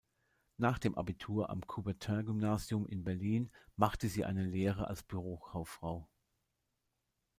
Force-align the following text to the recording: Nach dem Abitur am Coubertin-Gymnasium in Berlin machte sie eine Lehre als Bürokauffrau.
Nach 0.57 0.79
dem 0.79 0.95
Abitur 0.97 1.51
am 1.51 1.61
Coubertin-Gymnasium 1.67 2.87
in 2.87 3.03
Berlin 3.03 3.51
machte 3.75 4.09
sie 4.09 4.25
eine 4.25 4.43
Lehre 4.43 4.87
als 4.87 5.03
Bürokauffrau. 5.03 6.09